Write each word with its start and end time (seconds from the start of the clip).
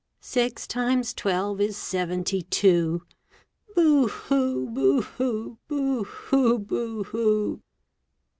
Six 0.21 0.65
times 0.65 1.13
twelve 1.13 1.61
is 1.61 1.77
seventy 1.77 2.41
two. 2.41 3.05
Boo 3.75 4.07
hoo! 4.07 4.67
boo 4.67 5.01
hoo! 5.03 5.59
boo 5.67 6.05
hoo! 6.05 6.57
boo 6.57 7.03
hoo! 7.03 7.61